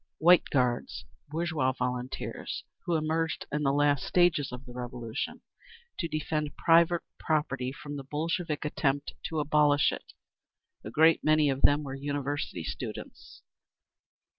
[0.17, 1.05] White Guards.
[1.29, 5.41] Bourgeois volunteers, who emerged in the last stages of the Revolution,
[5.99, 10.13] to defend private property from the Bolshevik attempt to abolish it.
[10.83, 13.43] A great many of them were University students.